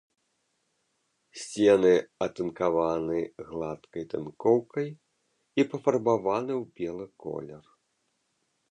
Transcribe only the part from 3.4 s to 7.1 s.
гладкай тынкоўкай і пафарбаваны ў белы